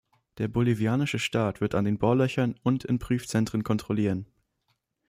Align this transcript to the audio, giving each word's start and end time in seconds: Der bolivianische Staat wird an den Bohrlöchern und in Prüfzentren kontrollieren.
Der 0.39 0.47
bolivianische 0.47 1.19
Staat 1.19 1.61
wird 1.61 1.75
an 1.75 1.85
den 1.85 1.99
Bohrlöchern 1.99 2.55
und 2.63 2.83
in 2.83 2.97
Prüfzentren 2.97 3.63
kontrollieren. 3.63 4.25